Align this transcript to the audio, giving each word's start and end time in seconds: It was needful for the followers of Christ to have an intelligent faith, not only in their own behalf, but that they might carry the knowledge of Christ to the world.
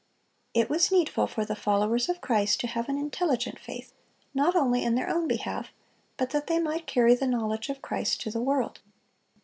It 0.55 0.67
was 0.67 0.91
needful 0.91 1.27
for 1.27 1.45
the 1.45 1.55
followers 1.55 2.09
of 2.09 2.21
Christ 2.21 2.59
to 2.61 2.67
have 2.67 2.89
an 2.89 2.97
intelligent 2.97 3.59
faith, 3.59 3.93
not 4.33 4.55
only 4.55 4.83
in 4.83 4.95
their 4.95 5.07
own 5.07 5.27
behalf, 5.27 5.69
but 6.17 6.31
that 6.31 6.47
they 6.47 6.57
might 6.57 6.87
carry 6.87 7.13
the 7.13 7.27
knowledge 7.27 7.69
of 7.69 7.83
Christ 7.83 8.19
to 8.21 8.31
the 8.31 8.41
world. 8.41 8.79